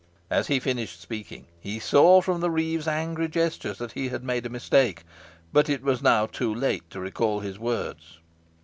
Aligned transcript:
As 0.31 0.47
he 0.47 0.59
finished 0.59 0.99
speaking, 0.99 1.45
he 1.59 1.77
saw 1.77 2.21
from 2.21 2.41
the 2.41 2.49
reeve's 2.49 2.87
angry 2.87 3.27
gestures 3.27 3.77
that 3.77 3.91
he 3.91 4.09
had 4.09 4.23
made 4.23 4.47
a 4.47 4.49
mistake, 4.49 5.03
but 5.53 5.69
it 5.69 5.83
was 5.83 6.01
now 6.01 6.25
too 6.25 6.51
late 6.51 6.89
to 6.89 6.99
recall 6.99 7.41
his 7.41 7.59
words. 7.59 8.17